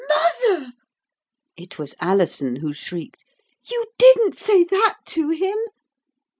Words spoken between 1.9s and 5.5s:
Alison who shrieked. 'You didn't say that to